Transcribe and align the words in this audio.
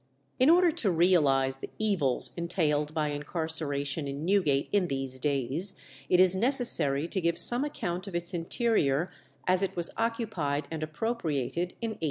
In 0.39 0.49
order 0.49 0.71
to 0.71 0.89
realize 0.89 1.57
the 1.59 1.69
evils 1.77 2.31
entailed 2.35 2.91
by 2.91 3.09
incarceration 3.09 4.07
in 4.07 4.25
Newgate 4.25 4.67
in 4.71 4.87
these 4.87 5.19
days, 5.19 5.75
it 6.09 6.19
is 6.19 6.35
necessary 6.35 7.07
to 7.07 7.21
give 7.21 7.37
some 7.37 7.63
account 7.63 8.07
of 8.07 8.15
its 8.15 8.33
interior 8.33 9.11
as 9.45 9.61
it 9.61 9.75
was 9.75 9.91
occupied 9.97 10.67
and 10.71 10.81
appropriated 10.81 11.75
in 11.81 11.91
1810. 11.91 11.99